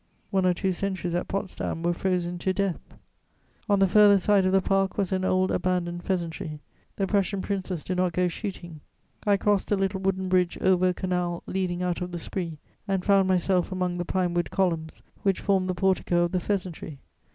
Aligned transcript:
One 0.31 0.47
or 0.47 0.53
two 0.55 0.71
sentries 0.71 1.13
at 1.13 1.27
Potsdam 1.27 1.83
were 1.83 1.93
frozen 1.93 2.39
to 2.39 2.53
death. 2.53 2.95
On 3.69 3.77
the 3.77 3.87
further 3.87 4.17
side 4.17 4.47
of 4.47 4.51
the 4.51 4.59
park 4.59 4.97
was 4.97 5.11
an 5.11 5.23
old 5.23 5.51
abandoned 5.51 6.01
pheasantry: 6.01 6.59
the 6.95 7.05
Prussian 7.05 7.43
princes 7.43 7.83
do 7.83 7.93
not 7.93 8.11
go 8.13 8.27
shooting. 8.27 8.81
I 9.27 9.37
crossed 9.37 9.71
a 9.71 9.75
little 9.75 9.99
wooden 10.01 10.27
bridge 10.27 10.57
over 10.59 10.87
a 10.87 10.93
canal 10.95 11.43
leading 11.45 11.83
out 11.83 12.01
of 12.01 12.13
the 12.13 12.17
Spree 12.17 12.57
and 12.87 13.05
found 13.05 13.27
myself 13.27 13.71
among 13.71 13.99
the 13.99 14.03
pine 14.05 14.33
wood 14.33 14.49
columns 14.49 15.03
which 15.21 15.39
form 15.39 15.67
the 15.67 15.75
portico 15.75 16.23
of 16.23 16.31
the 16.31 16.39
pheasantry. 16.39 16.97